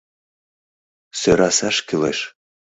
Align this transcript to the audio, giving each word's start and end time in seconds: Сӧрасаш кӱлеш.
Сӧрасаш 1.19 1.77
кӱлеш. 1.87 2.19